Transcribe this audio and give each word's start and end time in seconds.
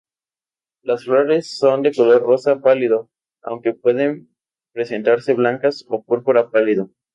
Las 0.81 1.03
flores 1.05 1.59
son 1.59 1.83
de 1.83 1.93
color 1.93 2.23
rosa 2.23 2.59
pálido 2.59 3.11
aunque 3.43 3.75
pueden 3.75 4.35
presentarse 4.73 5.35
blancas 5.35 5.85
o 5.89 6.01
púrpura 6.03 6.49
pálido. 6.49 6.89